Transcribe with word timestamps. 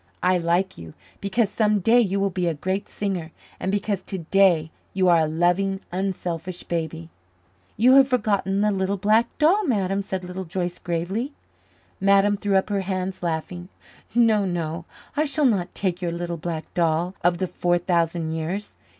I 0.23 0.39
like 0.39 0.79
you 0.79 0.95
because 1.19 1.51
some 1.51 1.79
day 1.79 1.99
you 2.01 2.19
will 2.19 2.31
be 2.31 2.47
a 2.47 2.55
great 2.55 2.89
singer 2.89 3.31
and 3.59 3.71
because 3.71 4.01
today 4.01 4.71
you 4.95 5.07
are 5.09 5.19
a 5.19 5.27
loving, 5.27 5.79
unselfish 5.91 6.63
baby." 6.63 7.11
"You 7.77 7.93
have 7.97 8.07
forgotten 8.07 8.61
the 8.61 8.71
little 8.71 8.97
black 8.97 9.27
doll, 9.37 9.63
Madame," 9.67 10.01
said 10.01 10.23
Little 10.23 10.43
Joyce 10.45 10.79
gravely. 10.79 11.33
Madame 11.99 12.35
threw 12.35 12.55
up 12.55 12.71
her 12.71 12.81
hands, 12.81 13.21
laughing. 13.21 13.69
"No, 14.15 14.43
no, 14.43 14.85
I 15.15 15.25
shall 15.25 15.45
not 15.45 15.75
take 15.75 16.01
your 16.01 16.11
little 16.11 16.35
black 16.37 16.73
doll 16.73 17.13
of 17.23 17.37
the 17.37 17.45
four 17.45 17.77
thousand 17.77 18.31
years. 18.33 18.73